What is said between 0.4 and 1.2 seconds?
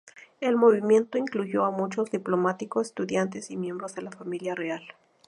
movimiento